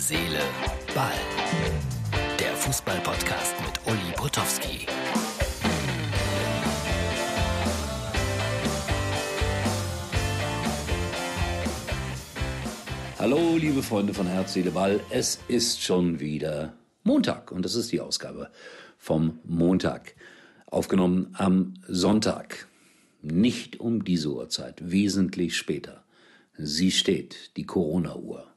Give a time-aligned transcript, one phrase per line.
[0.00, 0.40] Seele,
[0.94, 1.12] Ball.
[2.38, 4.86] Der Fußball-Podcast mit Uli Potowski.
[13.18, 15.00] Hallo, liebe Freunde von Herz, Seele, Ball.
[15.10, 16.72] Es ist schon wieder
[17.04, 18.50] Montag und das ist die Ausgabe
[18.96, 20.14] vom Montag.
[20.64, 22.68] Aufgenommen am Sonntag.
[23.20, 26.04] Nicht um diese Uhrzeit, wesentlich später.
[26.56, 28.49] Sie steht, die Corona-Uhr.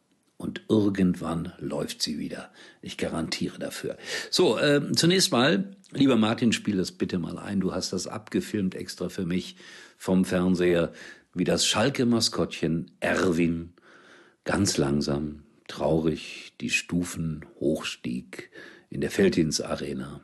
[0.43, 2.51] Und irgendwann läuft sie wieder.
[2.81, 3.97] Ich garantiere dafür.
[4.29, 7.61] So, äh, zunächst mal, lieber Martin, spiel das bitte mal ein.
[7.61, 9.55] Du hast das abgefilmt extra für mich
[9.97, 10.91] vom Fernseher,
[11.33, 13.71] wie das Schalke-Maskottchen Erwin
[14.43, 18.51] ganz langsam, traurig die Stufen hochstieg
[18.89, 20.19] in der Feldins Arena.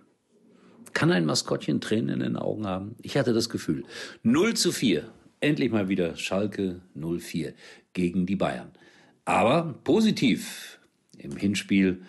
[0.92, 2.98] Kann ein Maskottchen Tränen in den Augen haben?
[3.02, 3.86] Ich hatte das Gefühl.
[4.24, 5.10] 0 zu 4.
[5.40, 7.54] Endlich mal wieder Schalke 04
[7.94, 8.74] gegen die Bayern.
[9.30, 10.80] Aber positiv
[11.20, 12.02] im Hinspiel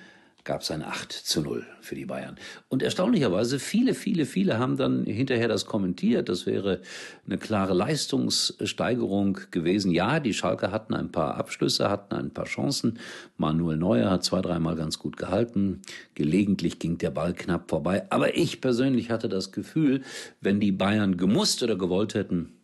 [0.43, 2.37] gab es ein 8 zu 0 für die Bayern.
[2.71, 6.31] Und erstaunlicherweise, viele, viele, viele haben dann hinterher das kommentiert.
[6.31, 6.81] Das wäre
[7.27, 9.91] eine klare Leistungssteigerung gewesen.
[9.91, 12.99] Ja, die Schalke hatten ein paar Abschlüsse, hatten ein paar Chancen.
[13.37, 15.83] Manuel Neuer hat zwei, dreimal ganz gut gehalten.
[16.15, 18.07] Gelegentlich ging der Ball knapp vorbei.
[18.09, 20.05] Aber ich persönlich hatte das Gefühl,
[20.41, 22.55] wenn die Bayern gemusst oder gewollt hätten,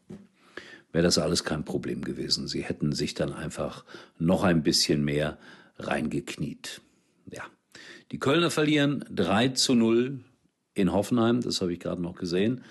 [0.96, 2.48] wäre das alles kein Problem gewesen.
[2.48, 3.84] Sie hätten sich dann einfach
[4.18, 5.36] noch ein bisschen mehr
[5.78, 6.80] reingekniet.
[7.30, 7.42] Ja.
[8.12, 10.20] Die Kölner verlieren 3 zu 0
[10.72, 12.64] in Hoffenheim, das habe ich gerade noch gesehen.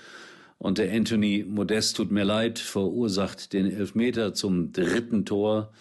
[0.58, 5.72] Und der Anthony Modest tut mir leid, verursacht den Elfmeter zum dritten Tor,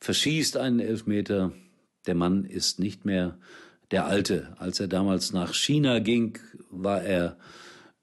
[0.00, 1.52] verschießt einen Elfmeter.
[2.06, 3.38] Der Mann ist nicht mehr
[3.90, 4.54] der Alte.
[4.58, 7.38] Als er damals nach China ging, war er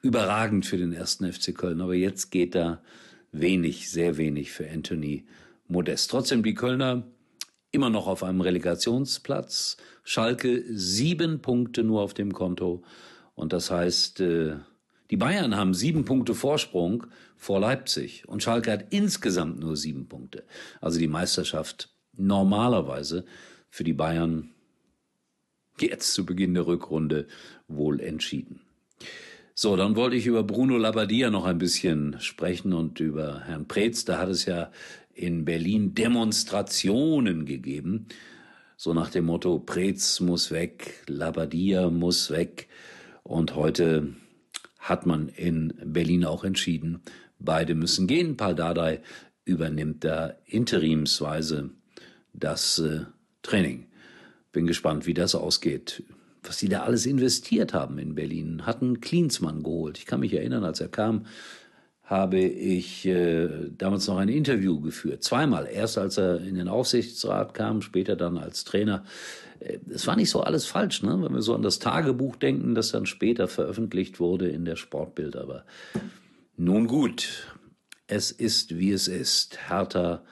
[0.02, 1.80] überragend für den ersten FC Köln.
[1.80, 2.82] Aber jetzt geht er
[3.34, 5.26] wenig, sehr wenig für Anthony
[5.68, 6.10] Modest.
[6.10, 7.04] Trotzdem die Kölner
[7.72, 9.78] immer noch auf einem Relegationsplatz.
[10.04, 12.84] Schalke sieben Punkte nur auf dem Konto.
[13.36, 14.56] Und das heißt, äh,
[15.10, 18.28] die Bayern haben sieben Punkte Vorsprung vor Leipzig.
[18.28, 20.44] Und Schalke hat insgesamt nur sieben Punkte.
[20.80, 23.26] Also die Meisterschaft normalerweise
[23.70, 24.52] für die Bayern
[25.80, 27.28] jetzt zu Beginn der Rückrunde
[27.68, 28.62] wohl entschieden.
[29.56, 34.04] So, dann wollte ich über Bruno Labbadia noch ein bisschen sprechen und über Herrn Preetz.
[34.04, 34.72] Da hat es ja
[35.14, 38.08] in Berlin Demonstrationen gegeben.
[38.78, 42.68] So nach dem Motto, Preetz muss weg, Labbadia muss weg.
[43.22, 44.16] Und heute
[44.80, 47.04] hat man in Berlin auch entschieden,
[47.38, 48.38] beide müssen gehen.
[48.38, 49.02] Paul Dardai
[49.46, 51.70] übernimmt da interimsweise
[52.34, 53.02] das äh,
[53.44, 53.86] Training.
[54.52, 56.02] Bin gespannt, wie das ausgeht
[56.44, 59.98] was die da alles investiert haben in Berlin, hatten Klinsmann geholt.
[59.98, 61.26] Ich kann mich erinnern, als er kam,
[62.04, 65.24] habe ich äh, damals noch ein Interview geführt.
[65.24, 65.68] Zweimal.
[65.72, 69.06] Erst als er in den Aufsichtsrat kam, später dann als Trainer.
[69.60, 71.18] Äh, es war nicht so alles falsch, ne?
[71.22, 75.38] wenn wir so an das Tagebuch denken, das dann später veröffentlicht wurde in der Sportbild.
[75.38, 75.66] Aber
[76.58, 77.48] nun gut,
[78.08, 79.70] es ist, wie es ist.
[79.70, 80.24] Hertha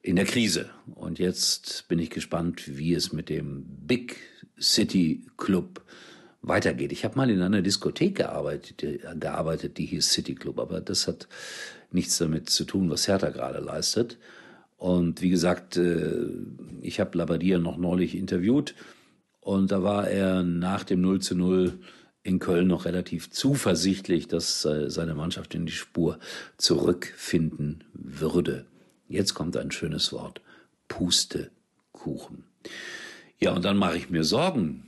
[0.00, 0.70] in der Krise.
[0.94, 4.16] Und jetzt bin ich gespannt, wie es mit dem Big
[4.60, 5.82] City Club
[6.42, 6.92] weitergeht.
[6.92, 8.84] Ich habe mal in einer Diskothek gearbeitet,
[9.20, 11.28] gearbeitet, die hieß City Club, aber das hat
[11.90, 14.18] nichts damit zu tun, was Hertha gerade leistet.
[14.76, 16.28] Und wie gesagt, äh,
[16.80, 18.74] ich habe Labadia noch neulich interviewt
[19.40, 21.78] und da war er nach dem 0 zu 0
[22.22, 26.18] in Köln noch relativ zuversichtlich, dass äh, seine Mannschaft in die Spur
[26.58, 28.66] zurückfinden würde.
[29.08, 30.42] Jetzt kommt ein schönes Wort.
[30.86, 32.44] Pustekuchen.
[33.40, 34.84] Ja, und dann mache ich mir Sorgen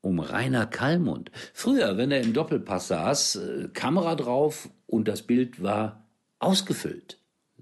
[0.00, 1.30] um Rainer Kallmund.
[1.52, 6.06] Früher, wenn er im Doppelpass saß, äh, Kamera drauf und das Bild war
[6.38, 7.18] ausgefüllt.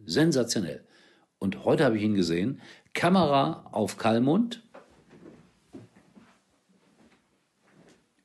[0.06, 0.84] Sensationell.
[1.38, 2.60] Und heute habe ich ihn gesehen.
[2.94, 4.62] Kamera auf Kallmund.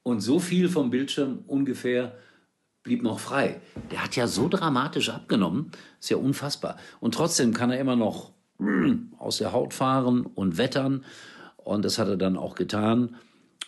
[0.04, 2.18] Und so viel vom Bildschirm ungefähr
[2.84, 3.62] blieb noch frei.
[3.92, 6.78] Der hat ja so dramatisch abgenommen, ist ja unfassbar.
[7.00, 8.34] Und trotzdem kann er immer noch
[9.18, 11.06] aus der Haut fahren und wettern.
[11.64, 13.16] Und das hat er dann auch getan.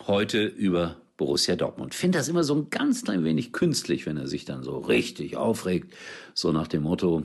[0.08, 1.96] Heute über Borussia Dortmund.
[1.96, 5.38] Finde das immer so ein ganz klein wenig künstlich, wenn er sich dann so richtig
[5.38, 5.94] aufregt.
[6.34, 7.24] So nach dem Motto,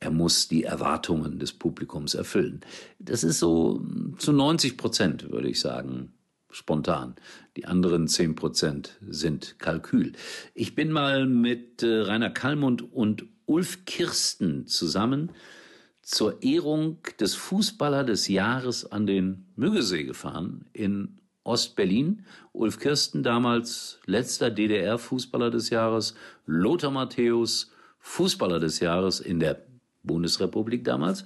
[0.00, 2.60] er muss die Erwartungen des Publikums erfüllen.
[2.98, 3.82] Das ist so
[4.18, 6.12] zu 90 Prozent, würde ich sagen,
[6.50, 7.14] spontan.
[7.56, 10.12] Die anderen 10 Prozent sind Kalkül.
[10.54, 15.32] Ich bin mal mit äh, Rainer Kallmund und Ulf Kirsten zusammen
[16.02, 22.24] zur Ehrung des Fußballer des Jahres an den Müggesee gefahren in Ostberlin.
[22.52, 26.14] Ulf Kirsten damals letzter DDR-Fußballer des Jahres,
[26.46, 27.70] Lothar Matthäus
[28.00, 29.62] Fußballer des Jahres in der
[30.02, 31.24] Bundesrepublik damals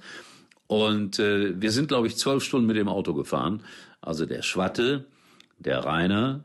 [0.67, 3.63] Und äh, wir sind, glaube ich, zwölf Stunden mit dem Auto gefahren.
[4.01, 5.05] Also der Schwatte,
[5.57, 6.43] der Rainer,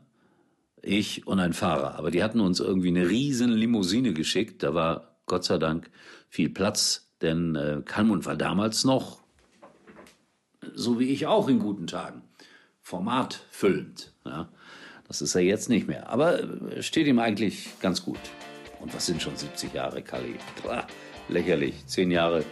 [0.81, 1.95] ich und ein Fahrer.
[1.95, 4.63] Aber die hatten uns irgendwie eine riesen Limousine geschickt.
[4.63, 5.89] Da war Gott sei Dank
[6.29, 9.23] viel Platz, denn äh, Kalmund war damals noch,
[10.75, 12.21] so wie ich auch in guten Tagen,
[12.81, 14.13] formatfüllend.
[14.25, 14.49] Ja.
[15.07, 16.09] Das ist er jetzt nicht mehr.
[16.09, 18.19] Aber äh, steht ihm eigentlich ganz gut.
[18.79, 20.35] Und was sind schon 70 Jahre, Kali?
[20.61, 20.85] Pah,
[21.29, 21.85] lächerlich.
[21.87, 22.43] Zehn Jahre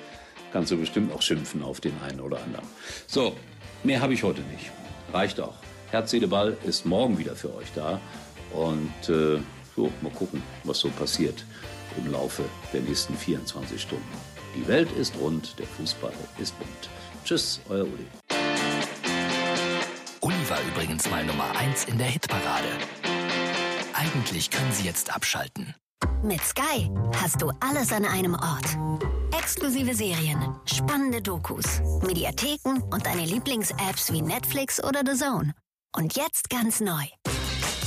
[0.54, 2.66] kannst du bestimmt auch schimpfen auf den einen oder anderen.
[3.08, 3.36] So,
[3.84, 4.72] mehr habe ich heute nicht.
[5.14, 5.56] Reicht auch.
[5.90, 8.00] Herz, Seele, Ball ist morgen wieder für euch da.
[8.54, 9.40] Und äh,
[9.76, 11.46] so, mal gucken, was so passiert
[11.98, 14.41] im Laufe der nächsten 24 Stunden.
[14.56, 16.90] Die Welt ist rund, der Fußball ist bunt.
[17.24, 18.08] Tschüss, euer Uli.
[20.22, 22.68] Uli war übrigens mal Nummer 1 in der Hitparade.
[23.94, 25.74] Eigentlich können Sie jetzt abschalten.
[26.24, 28.78] Mit Sky hast du alles an einem Ort.
[29.38, 35.54] Exklusive Serien, spannende Dokus, Mediatheken und deine Lieblings-Apps wie Netflix oder The Zone.
[35.96, 37.06] Und jetzt ganz neu.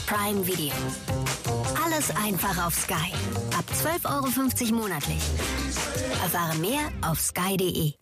[0.07, 0.75] Prime Video.
[1.85, 3.13] Alles einfach auf Sky.
[3.57, 5.23] Ab 12,50 Euro monatlich.
[6.23, 7.95] Erfahre mehr auf sky.de.